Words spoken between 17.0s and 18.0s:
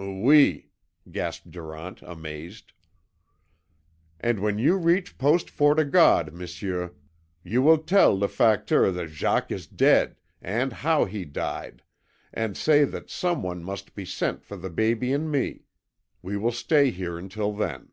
until then."